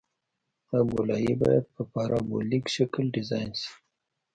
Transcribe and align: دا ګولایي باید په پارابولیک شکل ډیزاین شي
دا 0.69 0.79
ګولایي 0.91 1.33
باید 1.41 1.65
په 1.75 1.81
پارابولیک 1.93 2.65
شکل 2.75 3.03
ډیزاین 3.15 3.51
شي 3.59 3.71